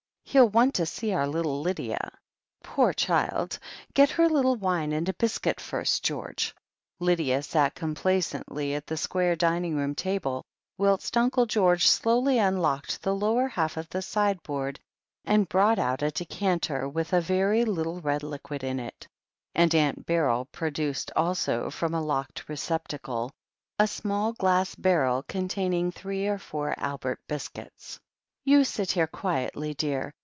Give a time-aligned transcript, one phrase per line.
[0.23, 2.09] "He'll want to see our little Lydia."
[2.63, 3.59] "Poor child!
[3.93, 6.55] Get her a little wine and a Hscuit first, George."
[7.01, 10.45] Lydia sat complacently at the square dining room table,
[10.77, 14.79] whilst Uncle George slowly unlocked the lower half of the sideboard
[15.25, 17.99] and brought out a decanter with ^ THE HEEL OF ACHILLES 9 a very little
[17.99, 19.07] red liquid in it,
[19.53, 23.31] and Aunt Beryl produced, also from a locked receptacle,
[23.77, 27.99] a small glass barrel containing three or four Albert biscuits.
[28.43, 30.13] ''You sit here quietly, dear.